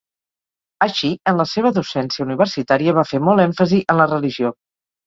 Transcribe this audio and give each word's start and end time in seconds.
Així, 0.85 1.11
en 1.33 1.37
la 1.43 1.45
seva 1.51 1.73
docència 1.77 2.27
universitària 2.27 2.99
va 3.03 3.07
fer 3.13 3.25
molt 3.31 3.47
èmfasi 3.49 3.85
en 3.89 4.03
la 4.05 4.13
religió. 4.17 4.57